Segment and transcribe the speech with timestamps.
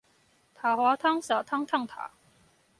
[0.55, 2.09] 塔滑湯灑湯燙塔